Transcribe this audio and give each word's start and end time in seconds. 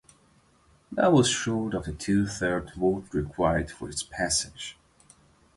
That 0.93 1.13
was 1.13 1.29
short 1.29 1.75
of 1.75 1.85
the 1.85 1.93
two-thirds 1.93 2.73
vote 2.73 3.05
required 3.13 3.69
for 3.69 3.87
its 3.87 4.01
passage. 4.01 4.75